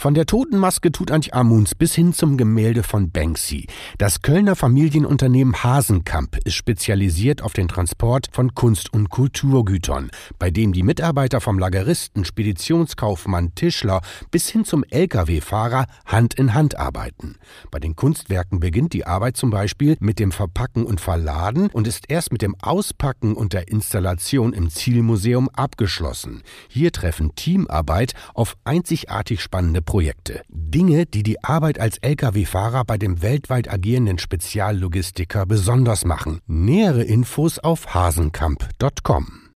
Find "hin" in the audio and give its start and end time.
1.94-2.14, 14.48-14.64